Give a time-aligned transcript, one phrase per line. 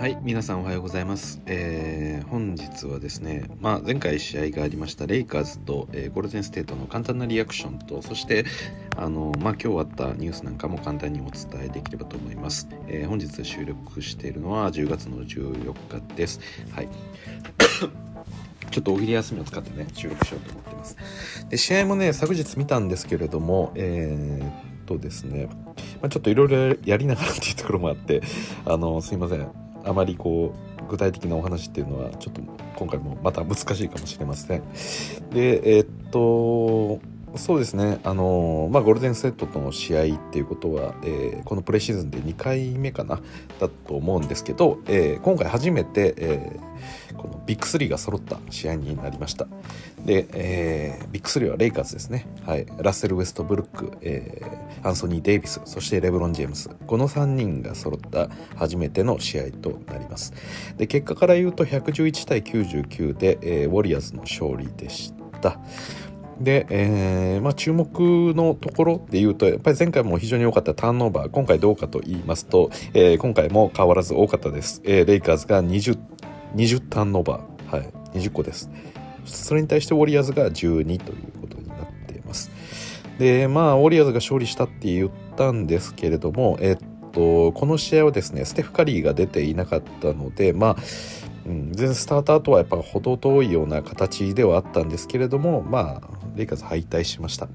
[0.00, 8.46] はい皆さんおはようございます、えー本日はですね、まあ、前回試合がありましたレイカーズと、えーゴールデンステートの簡単なリアクションとそして
[8.96, 15.74] あの、まあ、今日あったニュースなんかも簡単にお伝えできればと思います、えー本日収録しているのは10月の14
[16.08, 16.40] 日です。
[16.70, 16.88] はい。
[18.70, 20.96] ちょっとお昼休みを使ってね収録しようと思ってます。
[21.50, 25.50] で試合もね昨日見たんですけれどもえーっとですね、
[26.00, 28.22] まあ、ちょっといろいろやりながらっていうところもあって
[28.64, 29.69] あのすいません。
[29.84, 32.42] あまりこう具体的なお話っていうのはちょっと
[32.76, 34.62] 今回もまた難しいかもしれません。
[35.30, 37.00] でえーっと
[37.36, 38.00] そうですね。
[38.02, 43.20] あのまあゴールデンセットとの試合っていうことは、えーこのプレシーズンで2回目かな
[43.58, 46.60] だと思うんですけど、えー今回初めて、え
[47.16, 49.46] このビッグ3が揃った試合になりました。
[50.04, 54.42] で、えビッグ3はレイカーズですね、はい、ラッセル・ウェストブルック、え
[54.82, 56.68] アンソニー・デイビスそしてレブロン・ジェームス。
[56.86, 60.32] この3人が揃った初めての試合となります。
[60.76, 65.58] で結果から言うと111対99で、えウォリアーズの勝利でした。
[66.40, 67.88] で、えーまあ、注目
[68.34, 75.98] のところで言うとやっぱり前回も非常に多かったターンオーバー今回どうかと言いますと、えー今回も変わらず多かったです、えーレイカーズが 20,
[76.54, 78.70] 20ターンオーバー、はい、20個です。
[79.26, 82.50] それに対してウォリアーズが12ということになっています。
[83.18, 86.78] でまあウォリアーズが勝利したって言ったんですけれどもえっ
[87.12, 90.76] とこの試合はですねステフ・カリーが出ていなかったのでまあ
[91.46, 97.48] うん、全然スターターとはやっぱ程遠いような形ではあったんですけれどもまあレイカーズ敗退しました。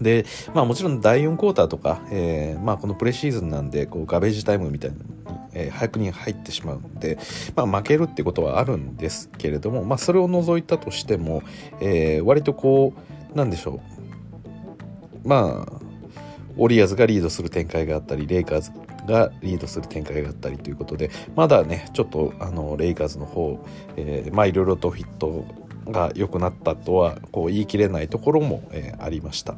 [0.00, 5.08] でまあもちろん第4クォーターとか、えーまあ、このプレシーズンなんでこうガベージタイムみたいなのに、
[5.52, 7.18] えー早くに入ってしまうんで、
[7.54, 11.42] まあ、負けるってことはあるんですけれども、まあ、それを除いたとしても、
[11.80, 12.92] えー割とこ
[13.32, 13.80] うなんでしょ
[15.24, 15.28] う。
[15.28, 15.84] まあ
[16.56, 18.70] ウォリアーズがリードする展開があったりレイカーズ
[19.06, 23.64] がリードする展開があったりということでまだねちょっとあのレイカーズの方、
[23.96, 25.44] えーまあいろいろとフィット
[25.86, 29.54] が良くなったとはこう言い切れないところも、えありました。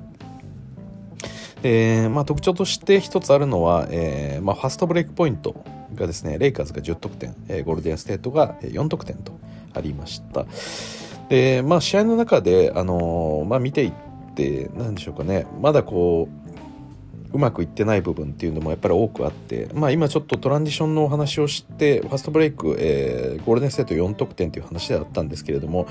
[1.62, 5.64] えまあ、特徴として一つあるのは、えーまあ、ファストブレイクポイント
[5.94, 9.38] がですねレイカーズが10得点、えゴールデンステートが4得点と
[9.75, 10.47] ありました
[11.28, 13.93] で、まあ、試合の中で、あのーまあ、見ていっ
[14.34, 16.45] て何でしょうかねまだこう
[17.36, 25.86] うまくいってない部分っていうのもやっぱり多くあって、まあ、今ちょっとトランジションのお話をしてファストブレイク、えーゴールデンステート4得点という話であったんですけれども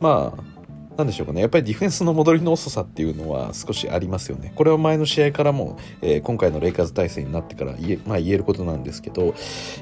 [0.00, 0.60] まあ
[0.96, 1.40] なんでしょうかね。
[1.40, 4.52] やっぱりディフェンスの戻りの遅さっていうのは少しありますよね。
[4.54, 9.32] これは前の試合からも、えー今回のレイカーズ体制になってから言え,、まあ、言えることなんですけどや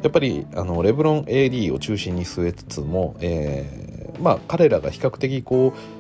[0.09, 5.98] っぱりあのレブロン AD を中心に据えつつも、えーまあ、彼らが比較的こう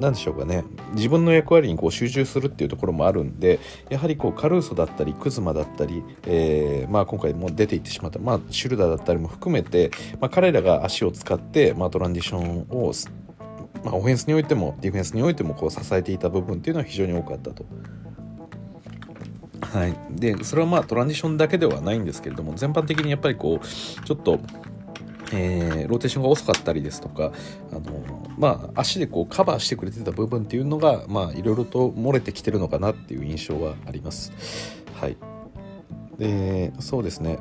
[0.00, 9.90] なんでしょうかね自分の役割にこう集中するっていうところもあるんでやはりこうカルーソだったりクズマだったり、えーまあ、今回も出ていってしまった、まあ、シュルダーだったりも含めて、
[10.20, 12.92] まあ、彼らが足を使って、まあ、トランジションを
[13.84, 17.64] まあ、オフェンスにおいてもディフェンスにおいてもこう支えていた部分っていうのは非常に多かったと。
[19.62, 24.40] はい、でそれはまあトランジションだけではないんですけれども全般的にやっぱりこうちょっと、
[25.32, 27.32] えーローテーションが遅かったりですとか
[27.72, 27.82] あの、
[28.38, 31.04] まあ、足でこうカバーしてくれてた部分っていうのが
[31.34, 34.32] いろいろと漏れてきてるのかなっていう印象はあります。
[34.94, 35.16] はい、
[36.18, 37.38] でそうですね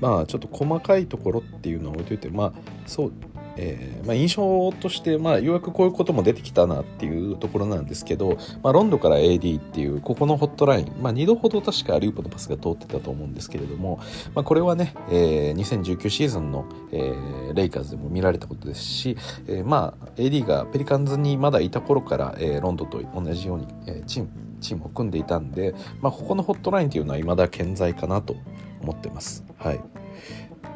[0.00, 2.52] まあちょっと細かいところっていうのを置いといてまあ
[2.86, 3.12] そう
[3.56, 14.00] えーまあ、印象として、まあ、ようやくこういうことも出てきたなっていうところなんですけど、まあ、ロンドから AD っていうここのホットライン、まあ、2度ほど確かリウープのパスが通ってたと思うんですけれども、
[14.34, 24.30] まあ、これはね、えー2019シーズンの、えーレイカーズでも見られたことですし、えーまあ、AD がペリカンズにまだいた頃から、えーロンドと同じように、えーチーム
[24.60, 28.36] チームを組んでいたんで、まあ、ここのホットラインっていうのは未だ健在かなと
[28.80, 29.44] 思ってます。
[29.58, 30.05] はい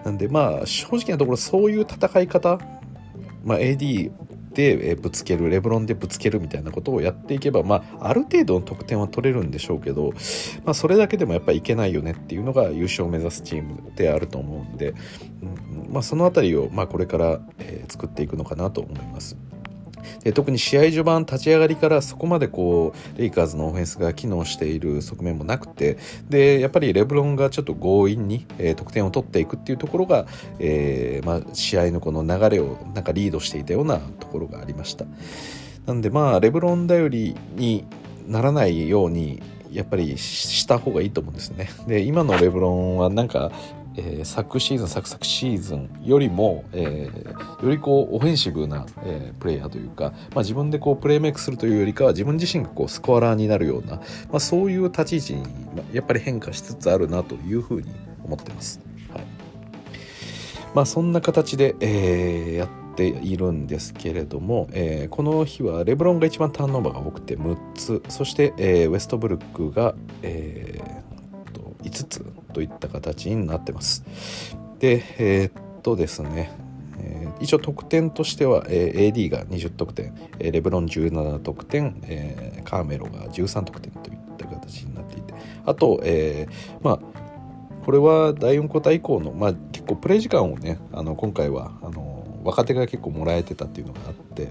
[0.04, 2.58] なんでまあ正直なところそういう戦い方、
[3.44, 4.12] まあ、AD
[4.52, 10.12] でぶつけるレブロンでぶつけるみたいなことをやっていけば、まあ、ある程度の得点は取れるんでしょうけど、
[10.64, 14.94] まあ、それだけでもやっぱいけないよねっていうのが優勝を目指すチームであると思うんで、
[15.42, 19.36] うんまあ、その辺りを、まあ、これから、えー作っていくのかなと思います。
[20.24, 25.98] で特に試合序盤立ち上がりからそこまでこうレイカーズのオフェンスが機能している側面もなくて
[26.28, 30.26] でやっぱりレブロンがちょっと強引に、えー得点を取っていくっていうところが、
[30.58, 35.04] えーまあ、試合のこの流れをなんかリードしていたようなところがありました。
[35.86, 37.84] なんでまあレブロン頼りに
[38.26, 41.68] ならないようにやっぱりした方がいいと思うんですね。
[41.86, 43.52] で今のレブロンはなんか
[43.96, 54.02] えー昨シーズン昨々シーズンよりも、えーよりこうオフェンシブな、えープレイヤーというか、まあ、自分でこうプレーメイクするというよりかは自分自身がこうスコアラーになるような、ま
[54.34, 57.90] あ、そういう立ち位置にまあやっぱり変化しつつあるなというふうに
[58.24, 58.80] 思ってます。
[59.12, 59.24] はい
[60.74, 74.04] まあそんな形で、えー、やっているんですけれども、えー、この日はレブロンが一番ターンオーバーが多くて6つそして、えー、ウェストブルックが、えー、と5つといった形になってます。
[74.78, 76.50] でえー、っとですね
[77.02, 87.00] えー、一応得点としては、えー、AD が20得点、えー、レブロン17得点、えー、カーメロが13得点といった形になっていてあと、えー、まあ
[87.84, 94.48] これは第4クォーター以降の、まあ、結構プレー時間をねあの今回はあの若手が結構もらえてたっていうのがあって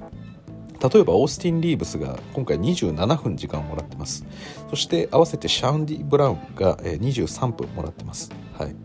[0.82, 4.26] 例えばオースティン・リーブスが今回27分時間をもらってます。
[4.70, 8.32] そして合わせてシャンディ・ブラウンが23分もらってます。
[8.58, 8.76] はい。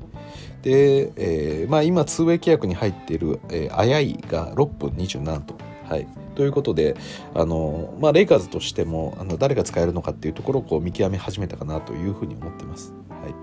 [0.62, 5.54] で、えーまあ、今通営契約に入っている、えー、アヤイが6分27と。
[5.88, 6.06] はい。
[6.34, 6.96] ということで
[7.34, 12.92] あの、まあ、レイカーズとしてもあの誰が使えるのかっていうところをこう見極め始めたかなというふうに思ってます。
[13.22, 13.34] はい。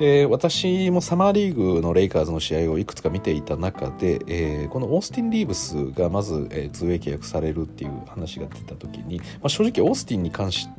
[0.00, 10.70] で私もサマーリーグのレイカーズの試合をいくつか見ていた中で、えー、このオースティン・リーブスがまず、えー、通営契約されるっていう話が出た時に、まあ、正直オースティンに関し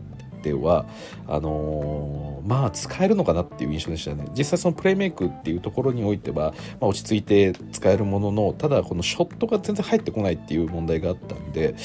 [0.41, 0.87] ては
[1.27, 4.25] あのー、まあ使えるのかなっていう印象でしたね。
[4.35, 11.75] 実際そのプレーメイクっていうところにおいては、まあ、落ち着いて使えるもののただこのショットが全然入ってこないっていう問題があったんで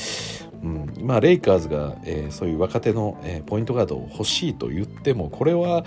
[0.62, 5.84] うんまあ、レイカーズが、えー、そういう若手の、えー、ポイントガードを欲しいと言ってもこれは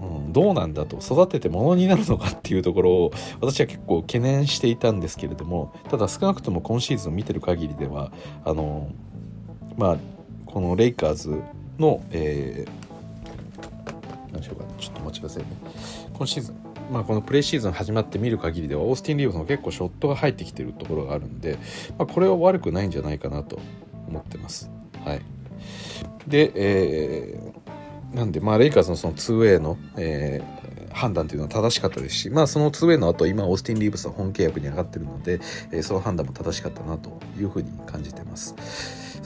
[0.00, 8.12] うん、どうなんだと育ててものになるのかっていうところを私は結構懸念していたんですけれどもただ少なくとも今シーズン見てる限りでは
[8.44, 8.90] あの
[9.76, 9.96] まあ
[10.44, 11.42] このレイカーズ
[11.78, 15.48] の、えー、何でしょうかちょっとお待ちくださいね
[16.12, 21.58] 今シーズンまあ、このプレーシーズン始まって見る限りではオースティン・リーブスも結構ショットが入ってきてるところがあるんで、
[21.98, 23.58] まあ、これは悪くないんじゃないかなと
[24.06, 24.70] 思ってます。
[25.04, 25.20] はい、
[26.28, 27.75] で、えー
[28.12, 38.54] なんで、まあ、レイカーズのその 2way の、えー、判断というのは正しかったですし、まあ、その 2way の後、今、オースティン・リーブスは本契約に上がってるので、えー、その判断も正しかったなというふうに感じてます。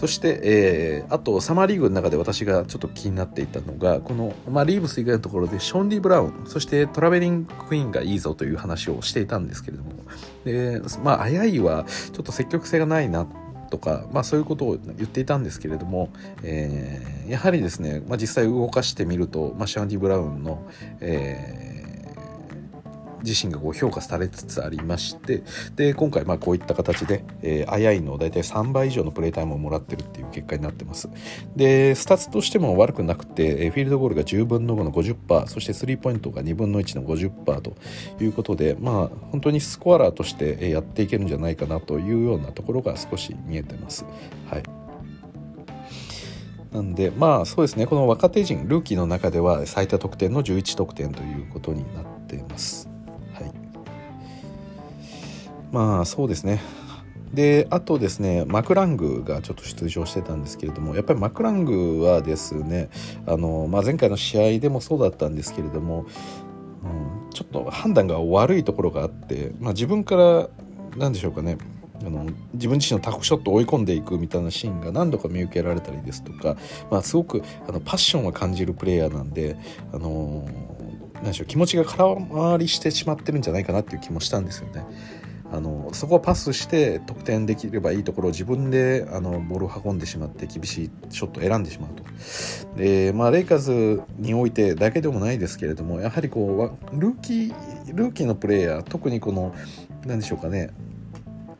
[0.00, 9.92] そして、えー、あと、サマーリーグの中で私がちょっと気になっていたのが、この、まあ、リーブス以外のところで、ショーン・ディ・ブラウン、そしてトラベリング・クイーンがいいぞという話をしていたんですけれども、
[10.44, 11.84] で、まあ、あやいは、
[12.14, 13.26] ちょっと積極性がないな
[13.70, 16.10] とか、まあ、そういうことを言っていたんですけれども、
[16.42, 20.62] えー、やはりですね、まあ、実際動かしてみると、まあ、シャンディ・ブラウンの、
[21.00, 21.69] えー
[23.22, 25.42] 自身がこう評価されつつありまして
[25.76, 31.08] で今回まあこういった形で、えー、アヤイの大体3倍以上のプレータイムをもらってるっていう結果になってます。
[31.56, 37.76] でスタッツとしても悪くなくて、えー、フィールドゴールが10分の5の50%そしてスリーポイントが2分の1の50%と
[38.20, 44.04] いうことでまあ本当にスコアラーとしてやっていけるんじゃないかなというようなところが少し見えてます。
[44.48, 44.80] はい。
[46.72, 47.86] なんでまあそうですね。
[47.86, 52.89] この若手陣ルーキーの中では最多得点の11得点ということになっています。
[55.72, 56.60] まあそうですね
[57.32, 62.90] であとですねマクラングがちょっと出場してたんですけれどもやっぱりマクラングはですね
[63.26, 66.06] あの、まあ、前回の試合でもそうだったんですけれども、
[66.82, 70.48] うん、ちょっと判断が悪いところがあって、まあ、自分から
[70.96, 71.56] 何でしょうかね
[72.00, 72.24] あの
[72.54, 76.56] 自分自身のタフショットを追い込んでいくみたいなシーンが何度か見受けられたりですとか、
[76.90, 79.56] まあ、すごくあのパッションを感じるプレイヤーなんで、
[79.92, 80.48] あの
[81.16, 84.84] 何でしょう気持ちが空回りしてしまってるんじゃないかなっていう気もしたんですよね。
[85.52, 92.04] あのそこをパスして得点できればいいところを自分であのボールを運んでしまって厳しいショットを選んでしまうと。
[92.76, 99.54] で、まあ、レイカーズにおいてだけでもないですけれどもやはりこうルーキールーキーのプレイヤー特にこの
[100.06, 100.70] 何でしょうかね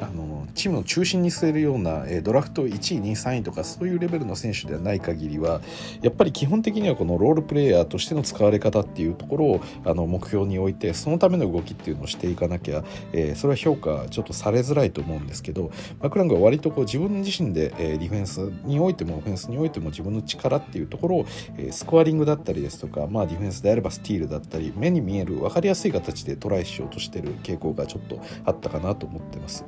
[0.01, 5.61] あのチームの中心に据えるような、え、ドラフト1位2位3位とかそういうレベルの選手ではない限りは
[6.03, 21.27] やっぱり基本的にはこのロールプレーヤーとしての使われ方っていうところをあの目標に置いてそのための動きっていうのをしていかなきゃ、えー、それは評価ちょっとされづらいと思うんですけどマクラングは割とこう自分自身で、え、ディフェンスにおいてもオフェンスにおいても自分の力っていうところを、
[21.59, 29.65] え、スコアリングだったりですとか、まあ、ディフェンスであればスティールだったり目に見える分かりやすい形でトライしようとしてる傾向がちょっとあったかなと思ってます。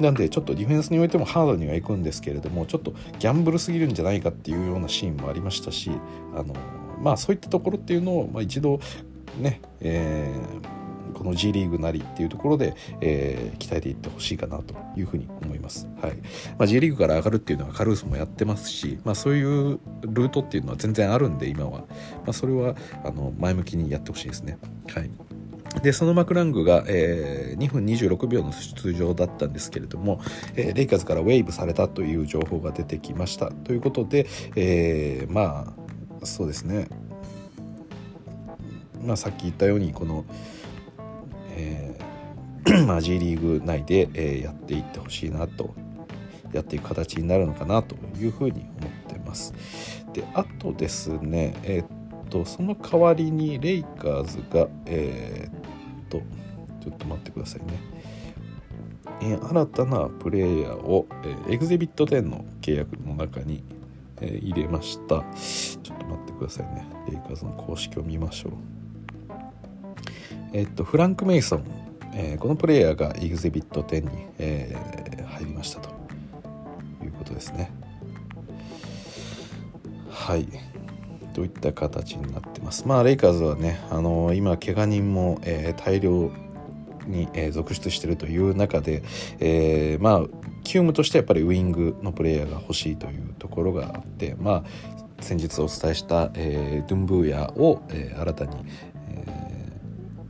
[0.00, 5.90] なんでちょっとディフェンスにおいてもハードにはいくんですけれどもちょっとギャンブルすぎるんじゃないかっていうようなシーンもありましたし
[6.34, 6.54] あの
[7.00, 8.80] まあそういったところっていうのを、まあ、一度
[9.38, 15.88] ね、えー、この G リーグなりっていうところで、えー、鍛えていってほしいかなというふうに思います。
[16.00, 16.16] はい
[16.58, 21.86] まあ、G リーグから上がるっていうのはカルースもやってますし、まあ、そういうルートっていうのは全然あるんで今は、ま
[22.28, 24.58] あ、それはあの前向きにやってほしいですね。
[24.88, 25.10] はい
[25.82, 30.20] でそのマクラングが、えー、2分26秒の出場だったんですけれども、
[30.56, 33.50] えー、レイカーズからウェーブされたという情報が出てきました。
[33.50, 34.26] ということで、
[34.56, 35.74] えー、ま
[36.22, 36.88] あそうですね、
[39.04, 40.24] まあ、さっき言ったようにこの、
[41.56, 45.74] えーまあ、 G リーグ内で、えやっていってほしいなと。
[46.54, 49.52] やっていく形になるのかなというふうに思ってます。
[50.12, 55.63] であとですね、え、っとその代わりにレイカーズがえー、っ
[56.20, 56.22] と
[56.82, 57.78] ちょっと待ってくださいね。
[59.22, 63.62] え新たなプレイヤーを、えー、エグゼビット10の契約の中に、
[64.20, 65.24] えー、入れました。
[65.34, 66.86] ちょっと待ってくださいね。
[67.08, 68.52] レイカーズの公式を見ましょう。
[70.52, 71.64] えっとフランク・メイソン、
[72.12, 75.90] え、このプレイヤーがエグゼビット10に、えー、入りましたと
[77.02, 77.70] いうことですね。
[80.10, 80.48] はい。
[81.34, 82.88] といった形になってます。
[82.88, 86.30] まあレイカーズはねあのー、今怪我人も、えー、大量
[87.06, 89.02] に、えー、続出しているという中で、
[89.40, 90.26] えー、まあ
[90.62, 94.64] 急務としてやっぱりウイングのプレイヤーが欲しいというところがあってまあ
[95.20, 98.56] 先日お伝えした、えー、ドゥンブーヤを、え、新たに、
[99.10, 99.43] えー、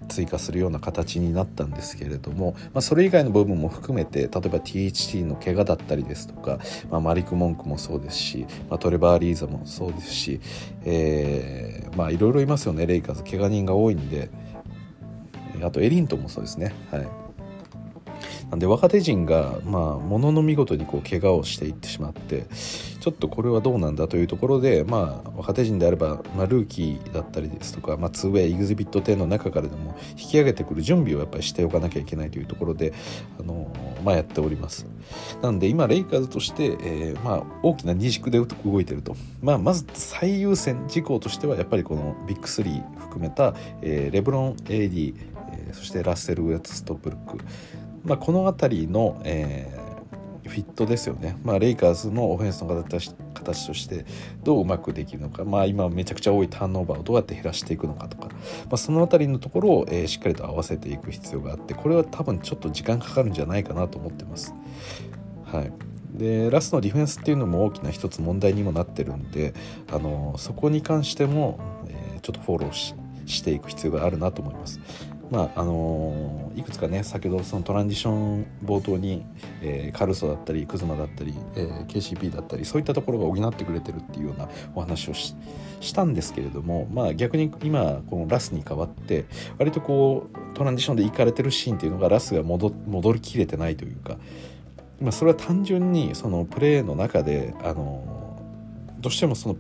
[0.04, 6.58] 追加するような形になったんですけれども、まあ、それ以外の部分も含めて例えば THT の怪我だったりですとか、
[6.90, 10.40] まあ、マリク・モンクもそうですし、まあ、トレバー・リーザもそうですし、
[10.84, 13.23] えー、まあいろいろいますよねレイカーズ。
[13.23, 14.30] 怪我人が多いんで。
[15.62, 16.75] あとエリントンもそうですね。
[16.90, 17.23] はい。
[18.58, 22.46] で若手陣がまあものの見事にこう怪我をしていってしまって
[23.00, 32.92] ちょっとこれはどうなんだというところでまあ若手陣であれば、まあ、ルーキーだったりですとか、まあ、2ウェイイグゼビット10の中からでも引き上げてくる準備をやっぱりしておかなきゃいけないというところで
[33.38, 33.70] あの
[34.04, 34.87] まあ、やっております。
[35.40, 45.14] なんで今レイカーズとして、え、まあ、大きな二軸で動いてると、まあ、まず最優先事項としてはやっぱりこのビッグ3含めた、え、レブロン AD
[45.75, 47.38] そしてラッセル・ウェッツ・ストップルック、
[48.04, 54.04] まあ、この辺りの、えー、フィットですよね、まあ、レイカーズのオフェンスの形形として
[54.42, 58.34] どううまくできるのか、まあ、今めちゃくちゃ多いターンオーバーをどうやって減らしていくのかとか、ま
[58.73, 64.54] あ、その辺りのところを、えー、しっかりと合わせていく必要があってこれは多分ちょっと時間かかるんじゃないかなと思ってます。
[65.44, 65.73] はい
[66.14, 69.52] でラストのディフェンスっていうのも大きな一つ問題にもなってるんで
[69.90, 71.58] あのそこに関しても、
[71.88, 72.94] えー、ちょっとフォローし
[73.26, 74.80] していく必要があるなと思います。
[75.30, 79.24] まああのー、いくつかね先ほどそのトランジション冒頭に、
[79.62, 85.34] えー、カルソだったりクズマだったり、えー、KCP だったりそういったところが補ってくれてるっていうようなお話をし
[85.94, 89.24] たんですけれども、まあ、逆に今このラスに代わって
[89.58, 94.16] 割とこうトランジションでいかれてるシーンっていうのがラスが戻戻りきれてないというか、
[95.00, 98.14] まあ、それは単純にそのプレーの中で、あの
[99.00, 99.56] どうしてもその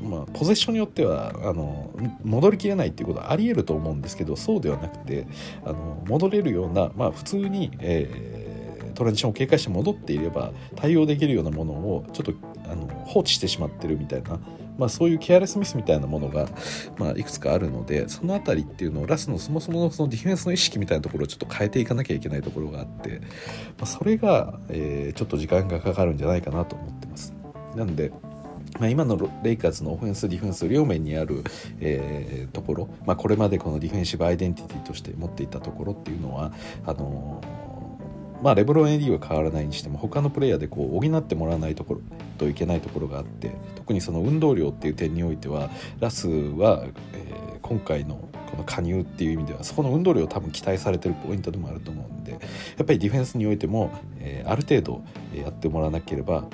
[0.00, 1.90] まあ、ポゼッションによってはあの
[2.24, 5.26] 戻りきれないっていうことはありえると思うんですけどそうではなくて
[5.64, 12.32] あの戻れるような、まあ、普通に、えー、トランジションを警戒して戻っていれば対応できるようなものをちょっと
[12.70, 14.38] あの放置してしまってるみたいな。
[14.78, 16.48] まあ、そういうケアレスミスみたいなものが、
[16.96, 23.26] まあ、いくつかあるのでその辺りっていうのをラスのそもそものそのディフェンスの意識みたいなところをちょっと変えていかなきゃいけないところがあって、ま
[23.82, 27.34] あ、それが、えー、ちょっと時間がかかるんじゃないかなと思ってます。
[27.76, 28.10] なんで
[28.78, 31.42] まあ、今のレイカーズのオフェンスディフェンス両面にある、
[31.80, 36.52] えー、ところ、まあ、これまでこのディフェンシブアイデンティティとして持っていたところっていうのは
[36.86, 42.00] あのー、まあ、レブロン AD は変わらないにしても他のプレイヤーでこう補ってもらわないところ
[42.38, 52.38] といけないところがあって特にその運動量っていう点においてはラスは、えー、今回のこの加入っていう意味ではそこの運動量多分期待されてるポイントでもあると思うんでや
[52.82, 56.44] っぱりディフェンスにおいても、えー、ある程度やってもらわなければ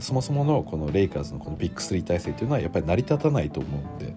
[0.00, 4.14] そもそものこのレイカーズのこのビッグ3体制というのはやっぱり成り立たないと思うので、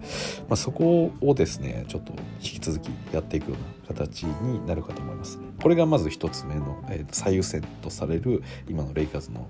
[0.48, 5.38] まあ、そこをですねちょっと引き続きやっていくような形になるかと思います。
[5.62, 9.48] これがまず1つ目の、えー、最優先とされる今のレイカーズの、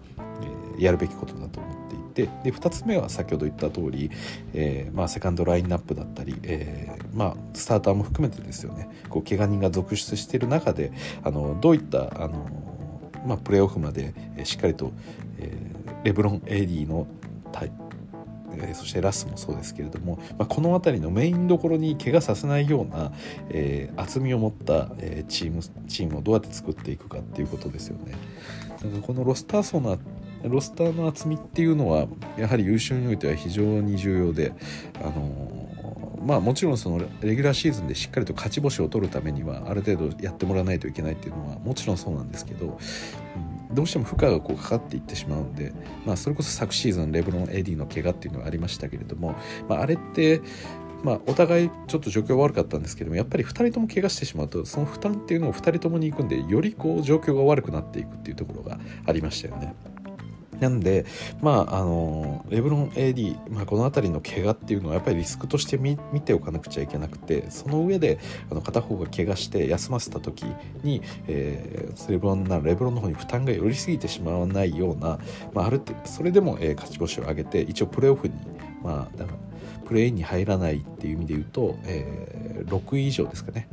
[0.76, 4.11] えー、やるべきことだと思っていてで2つ目は先ほど言った通り、
[4.53, 10.93] えーまあ、セカンドラインナップだったり、えーまあ、スターターも含めてですよねこう怪我人が続出している中で
[11.25, 12.47] あのどういったあの
[13.26, 14.14] まあ、プレーオフまで
[14.45, 14.93] しっかりと、
[15.38, 15.74] えー、
[16.04, 17.06] レブロン・エディの
[17.52, 17.73] 対
[18.75, 23.12] そしてラスもそうですけれども、まあ、この辺りのメインどころに怪我させないような、
[23.49, 28.14] えー、厚みを持った、えー、チームチームをどうやって作っていくかっていうことですよね。
[28.68, 29.99] だかこのロスター層の
[30.44, 32.06] ロスターの厚みっていうのは
[32.37, 34.52] やはり優勝においては非常に重要で、
[35.00, 45.73] あのまあもちろんそのレギュラーシーズンでしっかりと勝ち星を取るためにはある程度やってもらわないといけないっていうのはもちろんそうなんですけど、うん、どうしても負荷がこうかかっていってしまうんで、
[46.07, 49.35] まあ、それこそ昨シーズンレブロン・エディの怪我っていうのがありましたけれども、
[49.69, 50.40] まあ、あれって
[51.02, 59.75] まあ、お互いちょっと状況悪かったんですけどもやっぱり2人とも怪我してしまうとその負担っていうのを2人ともに行くんでよりこう状況が悪くなっていくっていうところがありましたよね。
[60.61, 61.04] なんで、
[61.40, 68.18] まあ、あのレブロン AD、まあ、この辺りの怪我っていうのはやっぱりリスクとして見ておかなくちゃいけなくてその上で
[68.50, 70.46] あの片方が怪我して休ませた時
[70.82, 75.18] に、えー、レブロンなレブロンの方に負担が寄りすぎてしまわないような、
[75.52, 78.34] まあ、あるてそれでも、えー、勝ち星を上げて一応プレーオフに、
[78.82, 79.38] まあ、だから
[79.87, 83.68] プレーインに入らないっていう意味で言うと、えー、6位以上ですかね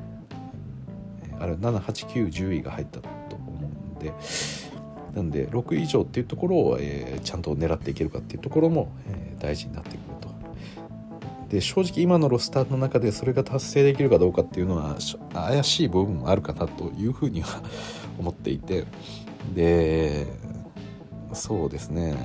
[1.40, 4.14] あれ78910位が入ったと思うんで。
[5.16, 10.32] なんで6以上っていうところを、えー、ちゃんと狙っていけるかっていうところも、えー、大事になってくると。
[11.50, 14.96] で正直今のロスターの中でそれが達成できるかどうかっていうのは
[15.34, 17.62] 怪しい部分もあるかなというふうには
[18.18, 18.86] 思っていて。
[19.54, 20.28] で
[21.34, 22.16] そうですね。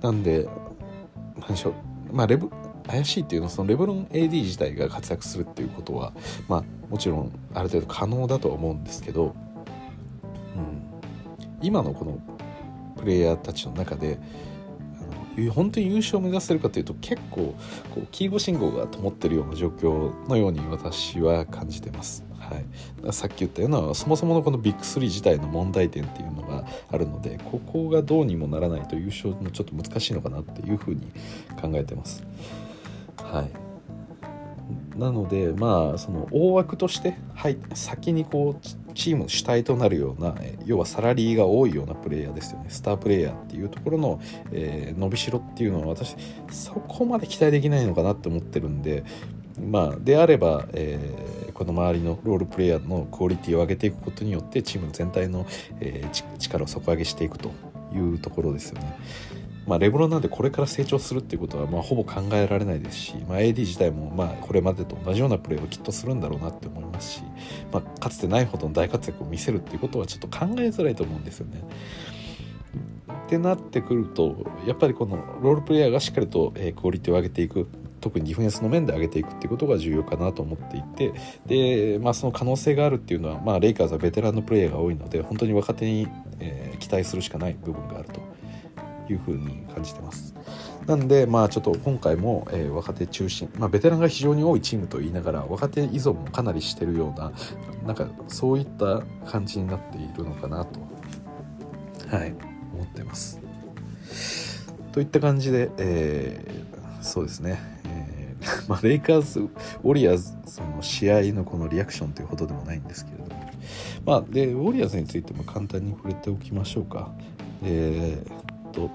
[0.00, 0.48] なんで
[1.40, 1.72] 何でしょう。
[2.12, 2.50] まあレブ
[2.86, 6.12] 怪しいっていうのはそのレブロン AD 自体が活躍するっていうことは
[6.48, 9.34] まあもちろんある程度可能だとは思うんですけど
[11.64, 12.18] 今のこの
[12.96, 14.18] プレイヤーたちの中で
[15.00, 17.54] あの本当に優勝を目指せるかというと結構
[17.94, 22.24] こうキーボ信号が灯ってるような状況のように私は感じてます。
[22.38, 31.10] はい、さっき言ったようなそもそものこのビッグ3自体の問題点っていうのがあるのでここがどうにもならないと優勝もちょっと難しいのかなっていうふうに
[31.60, 32.22] 考えてます。
[33.16, 33.63] はい
[34.96, 40.34] なのでまあその大枠として、はい、先にこうチーム主体となるような
[40.64, 44.20] 要はサラリーが多いようなプレイヤーですよねスタープレイヤーっていうところの、
[44.52, 46.16] えー、伸びしろっていうのは私
[46.50, 49.04] そこまで期待できないのかなって思ってるんで
[49.60, 55.46] まあであれば、えー、この周りのロールプレイヤーのクオリティを上げていくことによってチーム全体の、
[55.80, 57.52] えー、力を底上げしていくと
[57.94, 58.96] いうところですよね。
[59.66, 67.22] まあ、レブロンなんでこれから成長するっていうことはまあほぼ考えられないですし、まあ、AD 自体もまあこれまでと同じようなプレーをきっとするんだろうなって思いますし、
[67.72, 71.62] まあ、かつてないほどの大活躍を見せるっていうことはちょっと考えづらいと思うんですよね。
[73.26, 77.68] ってなってくるとやっぱりこのロールプレイヤーがしっかりと、えクオリティを上げていく
[78.04, 81.14] 特にディフェンスの面で上げていくっていうことが重要かなと思っていて
[81.46, 86.06] で、まあ、その可能性があるっていうのは、まあ、レイカーズはベテランのプレイヤーが多いので本当に若手に、
[86.38, 88.20] えー、期待するしかない部分があると
[89.08, 90.34] いうふうに感じてます。
[90.86, 97.32] なんでまあちょっと今回も、えー、若手中心、まあ、ベテランが非常に多いチームと言いながら若手依存もかなりしてるような
[97.86, 100.80] なんかそういった感じになっているのかなと
[102.14, 102.34] はい
[102.74, 103.40] 思ってます。
[104.92, 113.30] といった感じで、えー、そうですね、えー、 まあ、レイカーズウォリアーズその試合のこのリアクションというほどでもないんですけれども
[114.04, 117.10] まあでウォリアーズについても簡単に触れておきましょうか。
[117.62, 118.43] えー
[118.74, 118.90] と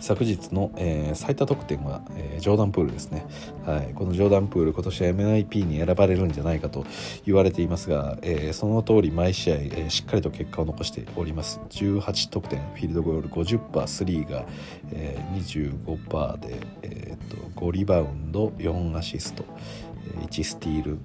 [0.00, 3.26] 昨日の、えー、最多得点は、えー、ジョーダン・プールですね、
[3.66, 6.86] はい、このジョーダン・プール今年は MIP に選ばれるんじゃないかと
[7.26, 11.60] 言われていますが、えー、その通り毎試合、えー、しっかりと結果を残しております。
[11.70, 14.46] 18得点フィールドゴール 50%3 が、
[14.92, 19.44] えー、25%で、えー、と5リバウンド4アシスト
[20.30, 20.98] 1スティール。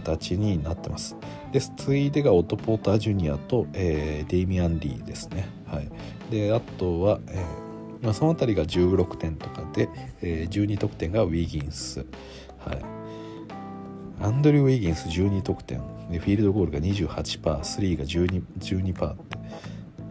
[0.00, 1.16] 形になってます。
[1.52, 5.48] でついでがオト・ポーター・ジュニアと、えー、デイミアン・リーですね。
[5.66, 5.88] はい、
[6.30, 7.66] であとは、えー
[8.02, 9.88] まあ、その辺りが16点とかで、
[10.22, 12.06] えー、12得点がウィギンス。
[12.58, 13.06] はい
[14.18, 19.35] アンドリュー・ウィギンス12得点フィールドゴールが 28%3 が 12%, 12って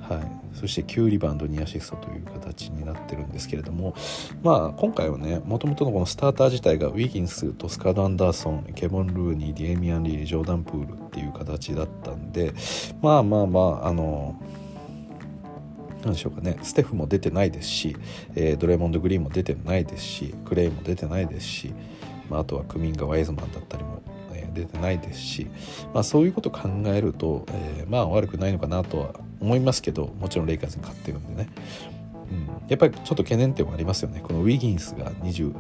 [0.09, 3.95] はい、そして9リバウンド2アシストという形になってるんですけれども、
[4.43, 12.53] まあ、今回はねもともとのこのスターター自体がウィギンストスカード・アンダーソンケボン・ルーニーディエミアン・リージョーダン・プールっていう形だったんで
[13.01, 14.39] まあまあまああの
[16.03, 16.59] 何でしょうかね。
[16.61, 17.97] ステフも出てないですし、
[18.35, 21.73] えー、ドレモンド・グリーンも出てないですしクレイも出てないですし、
[22.29, 24.03] まあ、あとはクミンガ・ワイズマンだったりも
[24.55, 25.47] 出てないですし、
[25.93, 29.13] まあ、そういうことを考えると、えー、まあ悪くないのかなとは
[29.45, 31.49] 思いますけどもちろんレイカーズに勝ってるんでね、
[32.31, 34.21] うん、やっぱりちょっと懸念点はありますよね。
[34.21, 35.55] このウィギンスが20、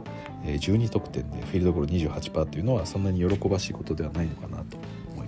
[0.45, 4.77] え、12得点でフィールドゴール28%っていうのはそんなに喜ばしいことではないのかなと
[5.13, 5.27] 思い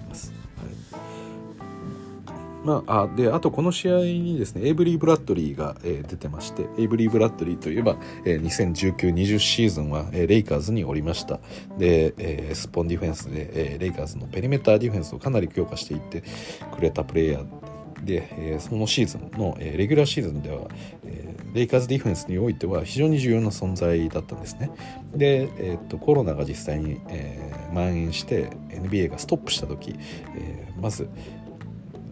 [2.68, 11.40] まあ、あであとこの試合にですねエイブリー・ブラッドリーが、え、出てましてエイブリー・ブラッドリーといえば、え、2019-20シーズンは、え、レイカーズにおりました。
[11.78, 16.24] で、え、スポンディフェンスで、えー、レイカーズのペリメーターディフェンスをかなり強化していって
[16.76, 17.46] くれたプレイヤー
[18.04, 20.68] で、えー、そのシーズンの、えー、レギュラーシーズンでは、
[21.06, 24.72] えー、レイカーズディフェンスにおいては非常に重要な存在だったんですね
[25.16, 29.96] で、えー、っとコロナが実際に、えー、蔓延して NBA がストップした時、
[30.36, 31.10] えー、まず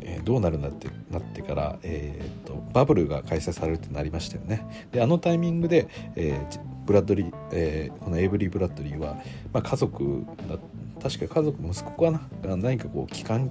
[0.08, 4.88] えー、どうなるんだってなってから、えーと、バブルが開催されるってなりましたよね。
[4.92, 9.16] であのタイミングで、えー、ブラッドリー、えー、このエイブリー・ブラッドリーは、
[9.52, 10.58] まあ、家族だ
[11.02, 12.56] 確か家族息子かな？
[12.56, 13.50] 何かこう期間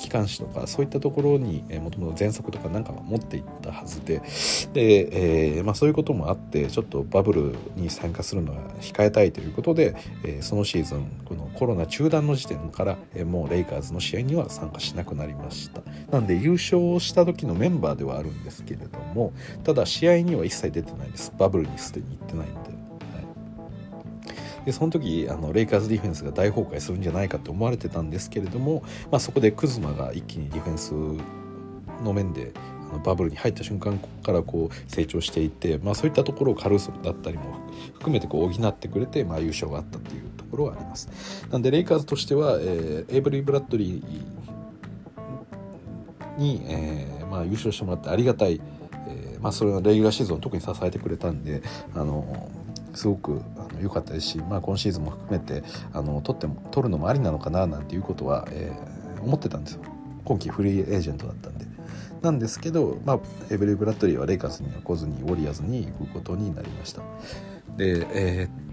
[0.00, 4.22] 機関誌とかそういったところにもともと全速とかなんかは持っていったはずで
[4.72, 15.82] で、えーまあ、そういうこともあってちょっとバブルに参加するのは控えたいということで、えー、そのシーズンこのコロナ中断の時点から、えー、もうレイカーズの試合には参加しなくなりました。
[16.10, 19.32] なんで優勝した時のメンバーではあるんですけれども
[19.64, 21.32] ただ試合には一切出てないです。
[21.38, 22.69] バブルにすでに行ってないんで。
[24.64, 30.92] でその時あのレイカーズディフェンスが大崩壊するんじゃないかと思われてたんですけれども、まあ、そこでクズマが一気にディフェンス
[32.02, 32.52] の面で
[32.90, 37.44] あのバブルに入った瞬間からこう成長していて、まあ、そういったところをカルーソだったりも
[37.94, 41.46] 含めてこう補ってくれて、まあ、優勝があったっていうところはあります。
[41.50, 48.60] なんでレイカーズとしては、えー、エイブリー・ブラッドリーに、えーまあ、優勝してもらってありがたい、
[49.08, 51.62] えーまあ、それはレギュラーシーズンを特に支えてくれたんで
[51.94, 52.50] あの
[52.94, 53.40] すごく
[53.82, 55.62] 良かったですし、まあ、今シーズンも含めて
[55.92, 59.82] あの取っても取るのもありなのかななんていうことは、えー、思ってたんですよ
[60.24, 61.66] 今季フリーエージェントだったんで。
[62.22, 67.00] なんですけど、まあ、エブリー・ブラッドリーはレイカーズには来ずにウォリアーズに行くことになりました。
[67.78, 68.69] で、えー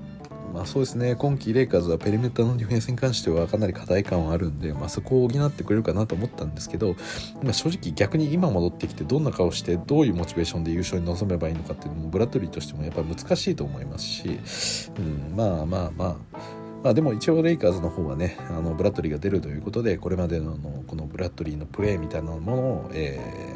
[0.54, 1.16] まあ、そうですね。
[1.16, 6.96] 今季レイカーズはペリメーターのディフェンスに関してはかなり課題感はあるんで、まあ、そこを補ってくれるかなと思ったんですけど、
[7.44, 14.40] まあ、正直逆に今戻ってきてどんな顔してどういうモチベーションで優勝に臨めばいいのかっていうのもブラッドリーとしてもやっぱり難しいと思いますし、
[14.98, 16.16] うん、まあまあまあ
[16.84, 20.56] まあ、でも一応レイカーズの方はねあのブラッドリーが出るということでこれまでの
[20.86, 23.56] このブラッドリーのプレーみたいなものを、え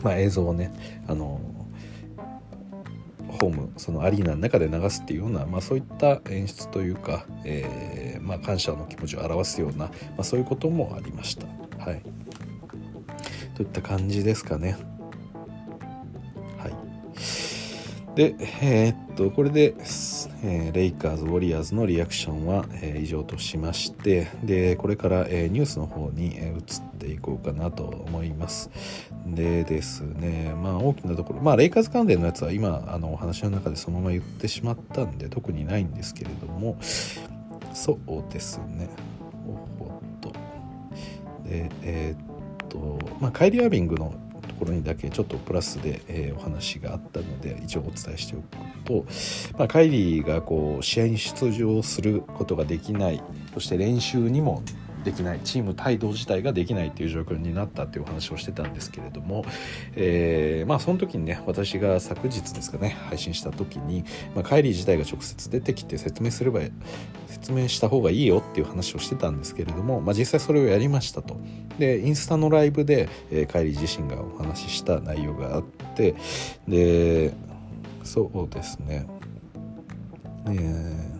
[0.00, 0.72] ーまあ、映像をね
[1.08, 1.40] あの
[3.40, 11.46] ホームそのアリーナの中で流すっていうような、まあ、そういった演出というか、えー、まあ、感謝の気持ちを表すような、まあ、そういうこともありました。
[11.78, 12.02] はい、
[13.54, 14.76] といった感じですかね。
[18.18, 19.76] で、えー、っとこれで、
[20.42, 26.64] えー、レイカーズ・ウォリアーズのリアクションは、えー、以上としましてでこれから、え、ニュースの方に、え移っ
[26.98, 28.70] ていこうかなと思います。
[29.24, 36.76] でですねまあ大きなところまあレイカーズ関連のやつは今あのお話の中でそのまま言ってしまったんで特にないんですけれども
[37.72, 38.88] そうですね。
[39.46, 39.88] おっ
[40.20, 40.32] と。
[41.48, 44.12] でえ、っとまあカイリー・アービングの
[44.58, 49.06] ころにだけちょっとプラスで、え、お話があったので一応お伝えしておくと、
[49.58, 53.22] まあ、カイリーがこう試合に出場することができない
[53.54, 54.62] そして練習にも
[55.08, 59.44] できないチーム帯同自体ができないっていう状況になったっていうお話をしてたんですけれども、
[59.96, 66.60] えー、まあその時にね私が昨日ですかね配信した時に、まあ、カイリー自体が直接出てきて説明すれば
[67.26, 71.38] 説明した方がいいよっていう話をしてたんですけれども、まあ、実際それをやりましたと。
[71.78, 76.16] でインスタのライブで、えー、カイリー自身がお話しした内容があって
[76.66, 77.32] で
[78.04, 79.06] そうですね。
[80.46, 81.17] えー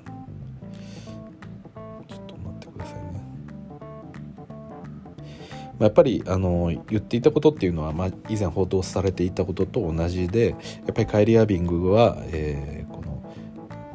[5.78, 10.56] まあやっぱりあの言っていたことっていうのは、まあ、以前報道されていたことと同じでや
[10.90, 13.22] っぱりカイリ・アビングは、えー、この、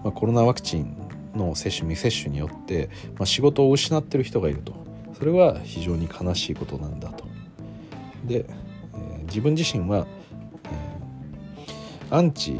[0.03, 0.97] まあ、コロナワクチン
[1.35, 4.83] の接種未接種によって、まあ、仕事を失ってる人がいると。
[5.13, 7.23] それは非常に悲しいことなんだと。
[8.25, 10.05] で、えー、自分自身は、
[12.09, 12.59] えー、アンチ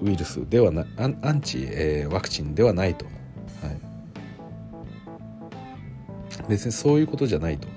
[0.00, 3.14] ウイルスではなアンアンチ、えー、ワクチンではないと、はい、
[6.48, 7.68] 別にそういうことじゃないと。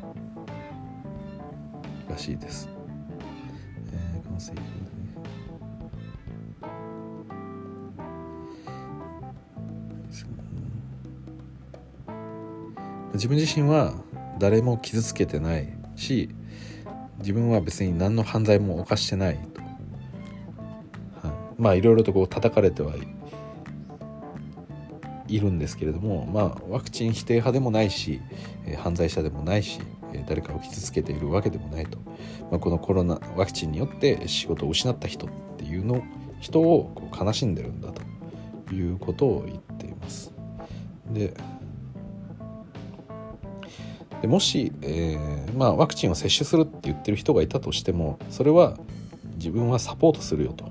[2.15, 2.69] らしいです。
[3.91, 4.53] えー、完成
[13.13, 13.93] 自分自身は
[14.39, 16.29] 誰も傷つけてないし
[17.19, 19.61] 自分は別に何の犯罪も犯してないと、
[21.27, 22.93] はい、まあいろいろとこう叩かれては
[25.27, 28.21] いるんですけれどもまあワクチン否定派でもないし、
[28.65, 29.79] えー、犯罪者でもないし
[30.27, 31.97] 誰かを傷つけているわけでもないと、
[32.51, 36.03] まあ、このコロナワクチンによって仕事を失った人っていうの
[36.39, 40.33] 人をこう悲しんでるんだということを言っています。
[41.11, 41.33] で
[44.21, 48.75] でもし、えーまあ、ワクチンを接種するって言ってる人がいたとしてもそれは
[49.35, 50.65] 自分はサポートするよと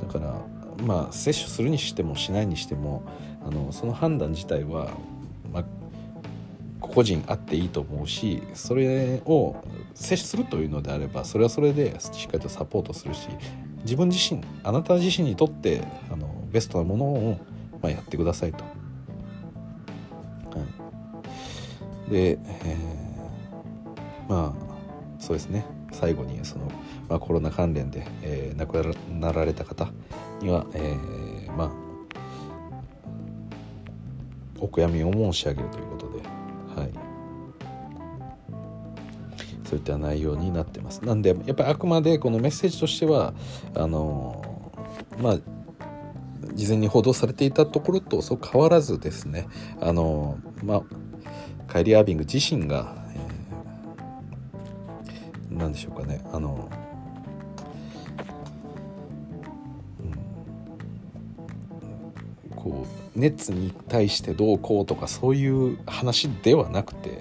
[0.00, 0.40] だから
[0.84, 3.04] まあ接種するにしてもしないにしても
[3.46, 4.90] あのその判断自体は、
[6.98, 9.62] 個人あっていいと思うしそれを
[9.94, 13.28] 接するというのであればそれはそれでしっかりとサポートするし
[13.82, 15.80] 自分自身あなた自身にとって
[16.10, 17.38] あのベストなものを、
[17.80, 18.64] まあ、やってくださいと。
[18.64, 18.70] は
[22.08, 22.30] い、で、
[22.64, 25.64] えー、まあそうですね。
[25.92, 26.66] 最後にその、
[27.08, 29.92] まあ、コロナ関連で、えー、亡くなられた方
[30.40, 31.70] には、えー、まあ
[34.58, 36.47] お悔やみを申し上げるということで。
[36.78, 37.08] はい。
[39.68, 41.04] そういった内容になってます。
[41.04, 43.34] なんでやっぱりあくまでこのメッセージとしては
[43.74, 44.72] あの
[45.18, 45.38] まあ
[46.54, 49.46] 事前に報道されていたところとそう変わらずですね
[49.80, 50.82] あのまあ
[51.66, 56.70] カイリー・アービング自身が、えー、何でしょうかねあの
[63.18, 67.20] 熱に対してどうこうとかそういう話ではなくて、はい。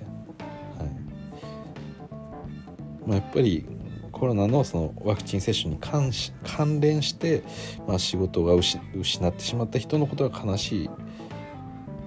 [3.08, 3.66] まあ、やっぱり
[4.12, 7.44] コロナのそのワクチン接種に関し関連して、
[7.88, 8.80] まあ、仕事が失
[9.28, 10.90] ってしまった人のことが悲しい。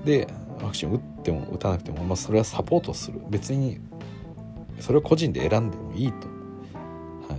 [0.04, 0.28] で
[0.62, 3.20] ワクチンを打っても打たなくても、まあ、それはサポートする。
[3.28, 3.80] 別に
[4.78, 6.28] それを個人で選んでもいいと、
[7.28, 7.36] は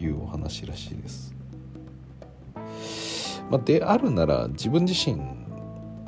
[0.00, 1.34] い、いうお話らしいです。
[3.50, 5.41] まあ、であるなら自分自身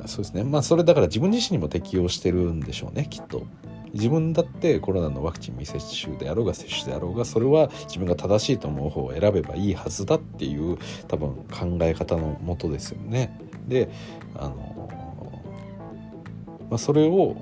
[0.07, 3.45] そうですねまあそれだから自分自身にも適用してるんでしょうねきっと。
[3.93, 13.39] 自分だってコロナのワクチン未接種であろうが接種であろうがそれは自分が正しいと思う方を選べばいいはずだっていう多分考え方のもとですよね。
[13.69, 13.89] で
[14.35, 14.89] あの、
[16.69, 17.37] まあ、それを、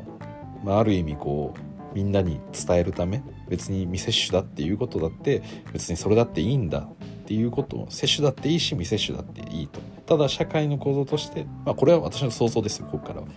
[0.64, 5.42] まあ、ある意味こうみんなに伝えるため別に未接種だっていうことだって
[5.74, 13.28] 別にそれだっていいんだっていうことを接種だっていいし未接種だっていいとただ社会の構造として、まあ、これは私の想像ですよここからは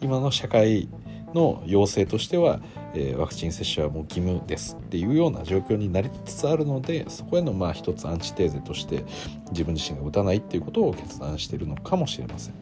[0.00, 0.88] 今の社会
[1.34, 2.60] の要請としては、
[2.94, 9.04] えー、ワクチン接種はもう義務ですっていうような状況になりつつあるのでそこへのまあ一つアンチテーゼとして
[9.50, 12.54] 自分自身が打たないっていうことを決断しているのかもしれません。
[12.54, 12.60] は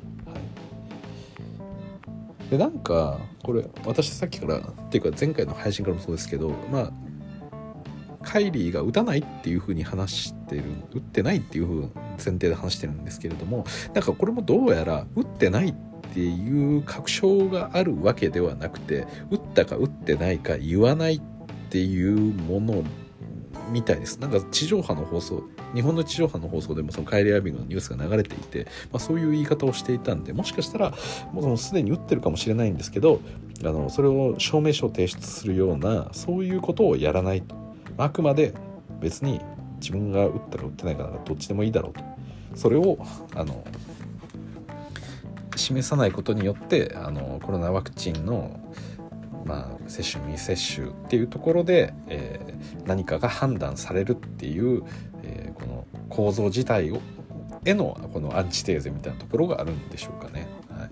[2.46, 6.92] い、でなんかこれ私さっきからっていうか前回の配信からもそうですけどまあ
[8.22, 11.90] カイリーが打たないっていうふうに話してる打ってないっていうふう
[12.24, 15.74] 前提で話してるんですけれどもなんかこれもどうやら打ってないっ
[16.12, 21.20] ていう確証があるわけではなくて打ったか打ってないか言わないっ
[21.70, 22.82] ていうもの
[23.70, 24.18] みたいです。
[24.18, 30.92] なんか地上波の放送日本の地上波の放送でもそのカイリー・アービングのニュースが流れていて、まあ、そういう言い方をしていたんでもしかしたら
[31.32, 33.20] もうすでに打ってるかもしれないんですけど
[33.62, 37.54] あのそれを証明書を提出するようなそういうことをやらないと。
[37.96, 38.54] あくまで
[39.00, 39.40] 別に
[39.80, 42.02] 自分が打ったか打ってないかならどっちでもいいだろうと。
[42.54, 42.98] それを
[43.34, 43.64] あの
[45.56, 48.58] 示さないことによってあのコロナワクチンの、
[49.44, 54.82] まあ、接種未接種っていうところで、えー、何かが判断されるっていう、
[55.22, 57.00] えー、この構造自体を
[57.64, 60.48] へのこのアンチテーゼみたいなところがあるんでしょうかね。
[60.70, 60.90] はい。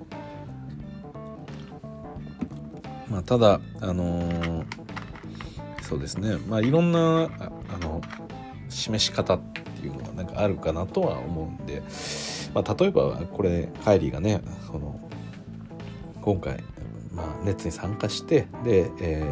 [3.11, 4.65] まあ、ただあのー、
[5.81, 6.37] そうですね。
[6.47, 8.03] まあいろんなあの
[8.69, 11.83] 示し方っていうのがなんかあるかなとは思うんで。
[12.55, 14.99] まあ、例えばこれカイリーがねこの
[16.23, 16.63] 今回、
[17.13, 19.23] まあ、ネッツに参加してで、え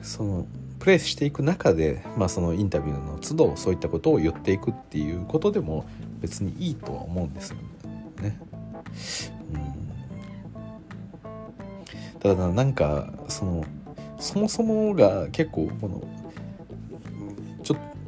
[0.00, 0.46] ー、その
[0.78, 5.84] プレイしていく中で、まあ、そのインタビューの都度そういったことを言っていくっていうことでも
[6.20, 7.56] 別にいいとは思うんですよ
[8.22, 8.40] ね。
[9.52, 9.58] う
[12.16, 13.64] ん、ただなんかその
[14.18, 16.02] そもそもが結構この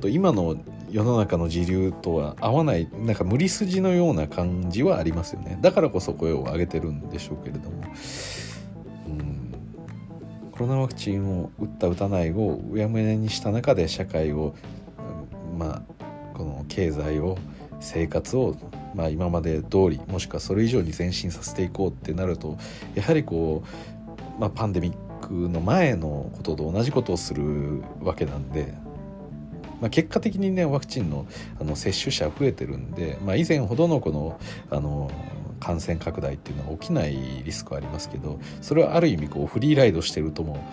[0.03, 0.57] と今の
[0.91, 5.59] 世の中の時流とは合わないなんか無理筋のような感じはありますよね。
[5.63, 7.83] だからこそ声を上げてるんでしょうけれども、
[10.51, 14.55] コロナワクチンを打った打たないをうやむやにした中で社会を、
[15.57, 15.83] まあ
[16.35, 17.39] この経済を
[17.81, 18.55] 生活を、
[18.95, 22.57] まあ、今まで通りもしくはそれ以上に前進させていこうってなると
[22.95, 23.65] やはりこ
[24.37, 28.75] う、まあ、パンデミックの前のことと同じことをするわけなんで
[29.83, 31.27] まあ、結果的にねワクチンの
[31.61, 34.41] あの接種者増えてるんで、まあ、以前ほどのこの
[34.71, 35.11] あの
[35.59, 40.65] 感染拡大っていうのは起きないリスクはありますけどそれはある意味こうフリーライドしてるとも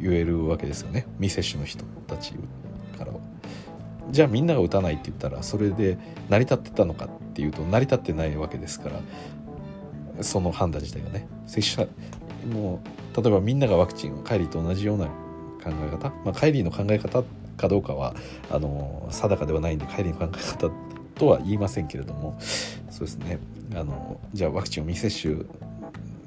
[0.00, 2.34] 言えるわけですよね未接種の人たち
[2.96, 3.18] からは。
[4.10, 5.98] じゃあみんなが打たないって言ったらそれで
[6.28, 12.80] 成り立ってたのかっていうと成り立ってないわけですからその判断自体がね接種者も
[13.16, 17.22] う例えばみんながワクチンをカイリーと同じような考え方、まあ、カイリーの考え方
[17.56, 18.14] かどうかは
[18.50, 20.70] あの定かではないんで帰りの考え方
[21.14, 22.36] とは言いませんけれども
[22.90, 23.38] そうですね。
[23.74, 25.44] あのじゃあワクチンを未接種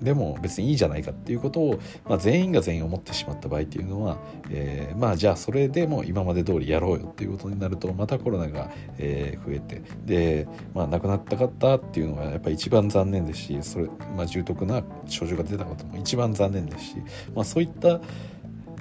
[0.01, 4.17] でも別にいいじゃないかっていうことを、まあ、全員が全員思ってしまった場合っていうのは、
[4.49, 13.85] えー、まあじゃあそれでも今まで通りやろうよっていうことになるとまたコロナが、えー、増えてで、まあ、亡くなった方っていうのがやっぱり一番残念ですしそれ、
[14.15, 16.95] まあ、重篤な症状が出たことも一番残念ですし、
[17.33, 17.99] まあ、そういった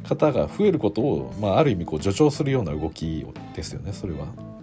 [0.04, 4.53] 方が増えることを、まあ、ある意味こう助長するような動きですよねそれは。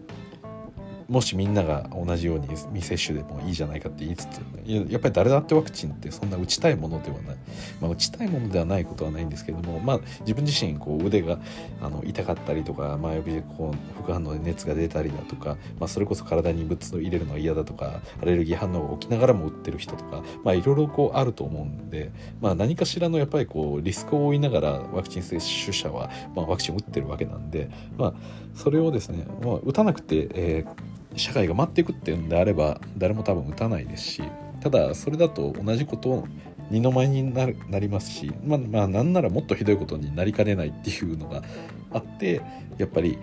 [1.11, 7.37] もしみんなが同じように未接種でもいいじゃないかって言いつつやっぱり誰だってワクチンってそんな打ちたいものではない、
[7.81, 11.37] まあ、打ちたいものではないことはないんですけども、まあ、自分自身こう腕が
[11.81, 13.11] あの痛かったりとか、まあ、
[13.57, 28.13] こう副反応で熱が出たりだとか、まあ、それこそ体に物を入れるのが嫌だとかアレルギー反応が起きながらも打ってる人とか、まあ、いろいろこうあると思うんで、まあ、何かしらのやっぱりこうリスクを負いながらワクチン接種者は、まあ、ワクチンを打ってるわけなんで、まあ、
[28.55, 34.23] それをですね、まあ、打たなくて、えー社会が待っていくっていうんであれば誰も多分打たないですし
[34.61, 36.27] ただそれだと同じことを
[36.69, 37.45] 二の舞にな
[37.79, 41.43] りますし、まあ、まあなんならもっとひどいことになりかねないっていうのが
[41.91, 42.41] あって
[42.77, 43.17] やっぱり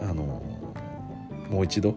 [0.00, 0.42] あの
[1.50, 1.96] もう一度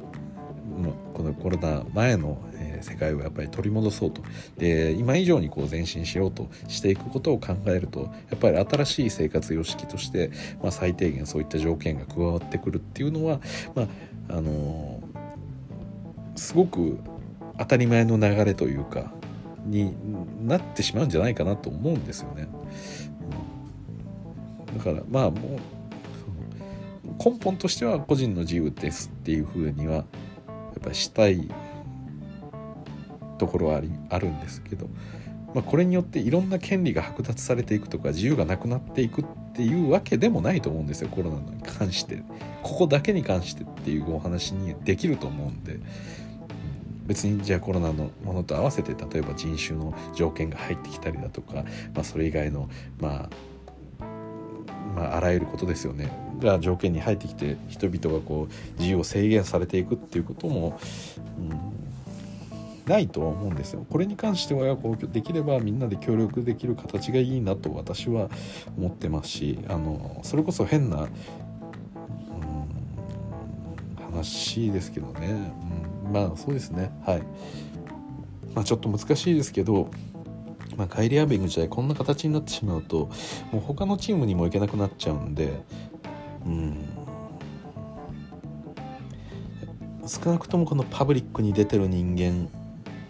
[1.13, 2.41] このコロナ前の
[2.81, 4.21] 世界をやっぱり取り戻そうと。
[4.57, 13.39] で今以上にこう前進しようとしていくことを考えるとやっぱり新しい生活様式として、まあ、最低限そういった条件が加わってくるっていうのは、
[13.75, 13.87] まあ、
[14.29, 15.01] あの
[16.35, 16.99] すごく
[17.57, 19.11] 当たり前の流れというか
[19.65, 19.93] に
[20.47, 22.47] なってしまうんじゃないかなと思うんですよね。
[24.77, 25.59] だからまあもう
[27.23, 30.05] 根本としては個人の自由ですっていうふうにはやっ
[30.81, 31.49] ぱりしたい
[33.37, 34.87] ところはありあるんですけど、
[35.53, 42.24] まあ、これによっていろんな権利が剥奪されていくとか自由がなくなっていくってていうわけでもないと思うんですよコロナに関して
[42.63, 45.80] ここだけに関してっていうお話にできると思うんで。
[47.06, 51.63] 別にじゃあコロナのものと合わせて例えば人種の条件が入ってきたりだとか、
[51.95, 52.69] まあ、それ以外の、
[53.00, 53.28] ま
[54.00, 54.06] あ、
[54.95, 60.80] まああらゆることですよねが条件に入ってきて人々がこう自由を制限されていくっていうことも、
[61.39, 61.88] うん、
[62.89, 63.86] ないとは思うんですよ。
[63.89, 68.30] これに関してはこうできればみんなで協力できる形がいいなと私は
[68.78, 71.10] 思ってますしあのそれこそ変な、うん、
[74.12, 75.28] 話ですけどね。
[75.28, 77.23] うんまあそうですねはい
[78.56, 79.89] まあちょっと難しいですけど
[80.78, 83.10] まあ、カイリー・アービング自体こんな形になってしまうと
[83.52, 85.62] もう他のチームにも行けなくなっちゃうんで
[86.45, 86.86] うん
[90.08, 92.49] 少なくともこのパブリックに出てる人間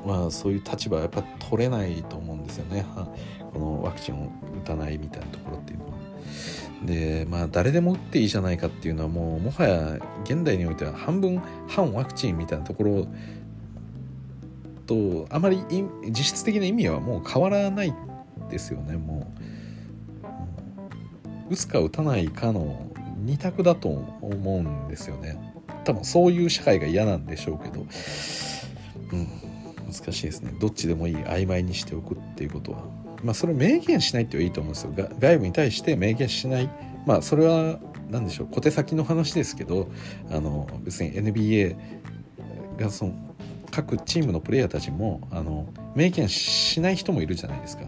[0.06, 2.86] はそういう立場はやっぱ取れないと思うんですよね。
[3.54, 4.32] このワクチンを
[4.64, 5.92] 打たないみたいなところっていうのは。
[6.86, 13.08] でまあ誰でも打っていいじゃないかっていうのはもうもはや現代においては半分反ワクチンみたいなところ
[14.86, 15.64] とあまり
[16.10, 17.94] 実質的な意味はもう変わらない
[18.50, 18.98] ですよね。
[18.98, 19.28] も
[21.50, 22.90] う打つか打たないかの
[23.26, 23.90] 2択だと
[24.22, 25.38] 思うんですよね。
[25.84, 27.86] 多分そういう社会が嫌なんでしょうけど。
[29.12, 29.49] うん。
[29.92, 30.54] 難しいですね。
[30.60, 32.84] どっちでもいい曖昧にしておくっていうことは。
[33.24, 34.94] まあ、それ明言しないっていいと思うんですよ。
[35.20, 36.70] 外部に対して明言しない。
[37.06, 38.48] まあそれは何でしょう。
[38.52, 39.90] 小手先の話ですけど
[40.32, 41.76] あの別に NBA
[42.78, 43.14] がその
[43.72, 47.84] 各チームのプレイヤーたちもあの明言しない人もいるじゃないですか。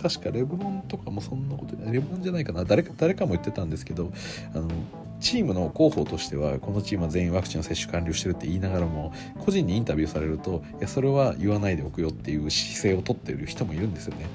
[0.00, 2.64] 確かレブロンとかもそんなことレブロンじゃないかな。
[2.64, 4.12] 誰か誰かも言ってたんですけど
[4.54, 4.68] あの
[5.20, 9.12] チームの広報としてはこのチームは全員ワクチンの接種完了してるって言いながらも
[9.44, 14.26] 個人にインタビューされるといやそれは言わないでおくよっていう姿勢をとっている人もいるんですよね。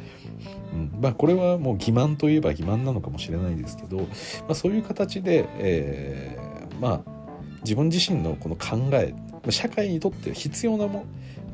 [0.73, 4.05] うんまあ、これはもう欺瞞といえば欺瞞なのかもしれないですけど、ま
[4.49, 7.11] あ、そういう形で、えー、まあ
[7.63, 9.13] 自分自身のこの考え
[9.49, 11.05] 社会にとって必要なも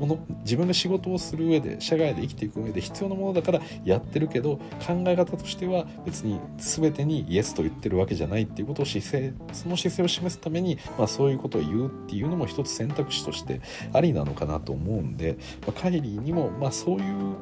[0.05, 13.61] の自分が仕事をする上で社外で生きていく上で必要なものだからやってるけど考え方としては別に全てにイエスと言ってるわけじゃないっていうことを姿勢その姿勢を示すために、まあ、そういうことを言うっていうのも一つ選択肢として
[13.93, 17.35] ありなのかなと思うんで、まあ、カイリーにも、まあ、そういう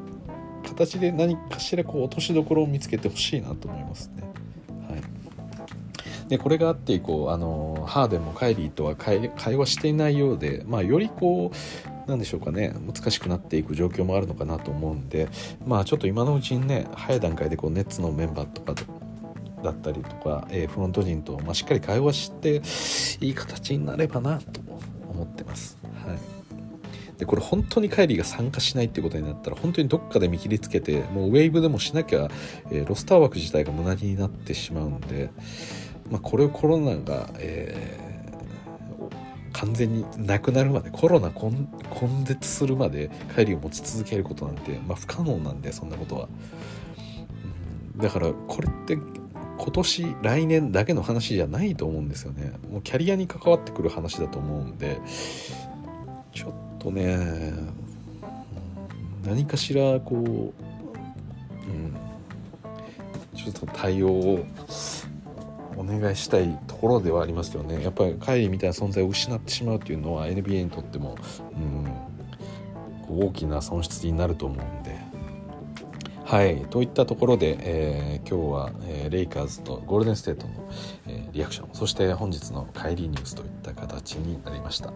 [0.67, 4.27] 形で何かしらこう落としどころを見つけてほしいなと思いますね。
[6.27, 12.73] でこれがあって以降あのハーデンもカイリーとは会話していないようで、まあ、よりこうなんでしょうかね。
[12.85, 15.27] 難しくなっていく状況もあるのかなと思うんで。
[15.65, 18.73] まあちょっと今のうちにね早い段階でこうネッツのメンバーとか
[19.63, 22.61] だったりとか、えー、フロント陣と、まあ、しっかり会話して
[23.25, 24.61] いい形になればなと
[25.09, 25.77] 思ってます。
[26.05, 26.17] はい。
[27.17, 32.29] でこれ本当にカイリーが参加しないってことになったら本当にどっかで見切りつけてもうウェーブでもしなきゃ、
[32.69, 35.31] えー、ロスター枠自体が無駄になってしまうんで
[36.11, 38.06] まあ、これをコロナが、えー、
[39.59, 41.67] 完全になくなるまでコロナ根
[42.25, 46.29] 絶するまで帰りを持ち続けることなんて、まあ、不可能なんでそんなことは、
[47.95, 52.53] うん、だからこれって今年来年だけの話じゃないと思うんですよね。
[52.71, 55.01] もうキャリアに関わってくる話だと思うんで
[56.31, 57.53] ちょっとね
[59.25, 61.95] 何かしらこう、うん、
[63.35, 64.45] ちょっと対応を
[65.77, 71.15] お願いしたいところではありますよねやっぱりカイリーみたいな存在を失ってしまうというのは NBA にとっても、
[73.07, 75.06] うん、大きな損失になると思うんで。
[76.27, 80.53] はいといったところで、えー、今日は、えー、レイカーズとゴールデンステートの、
[81.07, 84.91] えー、リアクションそして本日の帰りニュースといった形になりました。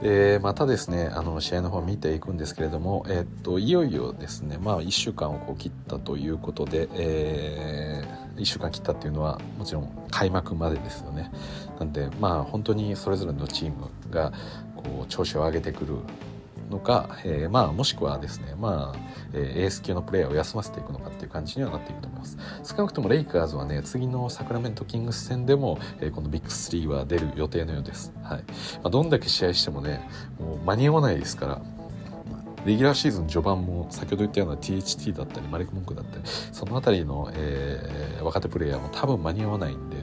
[0.00, 11.30] でまたですねあの試合の方を見ていくんですけれども、えー、っといよいよですねまあ1週間をこう切ったということで、えー、1週間切ったっていうのはもちろん開幕までですよね。
[11.78, 14.32] なんでまあ本当にそれぞれのチームが
[14.76, 15.96] こう調子を上げてくる
[16.74, 18.98] のか、えー、まあもしくはですねまあ、
[19.32, 22.36] えー、エース級のプレイヤーを休ませていくのかっていう感じにはなっていくと思います。
[22.64, 28.12] 少なくともレイカーズはね次のサクラメントキングス戦でも、えー、このビッグ3は出る予定のようです。
[28.22, 28.44] はい、ま
[28.84, 30.08] あ、どんだけ試合してもね
[30.38, 31.62] もう間に合わないですから
[32.64, 39.96] レギュラーシーズン序盤も先ほど言ったような THT だったりマリック・モンクだったりその辺りの、えー、若手プレイヤーも多分間に合わないんで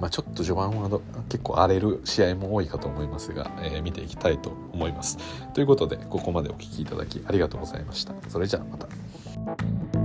[0.00, 5.18] まあ、ちょっと序盤は結構荒れる試合も多いかと思いますが、えー、見ていきたいと思います。
[5.52, 8.14] ということでここまでお聴きいただきありがとうございました。
[8.28, 10.03] それじゃあまた。